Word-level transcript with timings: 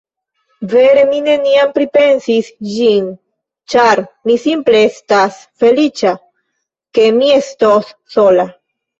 Vere, 0.69 1.01
mi 1.09 1.17
neniam 1.25 1.73
pripensis 1.73 2.47
ĝin, 2.69 3.09
ĉar 3.73 4.01
mi 4.29 4.37
simple 4.45 4.81
estas 4.85 5.37
feliĉa, 5.65 6.15
ke 6.99 7.05
mi 7.19 7.29
estos 7.37 7.93
sola. 8.17 8.47